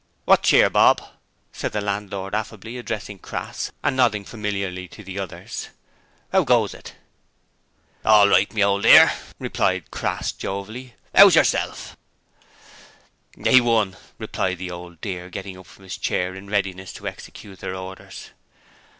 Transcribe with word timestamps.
'Wot 0.25 0.41
cheer, 0.41 0.67
Bob?' 0.67 1.03
said 1.53 1.73
the 1.73 1.79
landlord, 1.79 2.33
affably, 2.33 2.75
addressing 2.79 3.19
Crass, 3.19 3.71
and 3.83 3.95
nodding 3.95 4.25
familiarly 4.25 4.87
to 4.87 5.03
the 5.03 5.19
others. 5.19 5.67
''Ow 6.33 6.43
goes 6.43 6.73
it?' 6.73 6.95
'All 8.03 8.27
reet 8.27 8.51
me 8.51 8.63
ole 8.63 8.81
dear!' 8.81 9.13
replied 9.37 9.91
Crass, 9.91 10.31
jovially. 10.33 10.95
''Ow's 11.13 11.35
yerself?' 11.37 11.95
'A.1,' 13.37 13.93
replied 14.17 14.57
the 14.57 14.71
'Old 14.71 14.99
Dear', 15.01 15.29
getting 15.29 15.53
up 15.55 15.67
from 15.67 15.83
his 15.83 15.99
chair 16.01 16.33
in 16.33 16.49
readiness 16.49 16.91
to 16.93 17.05
execute 17.07 17.59
their 17.59 17.75
orders. 17.77 18.31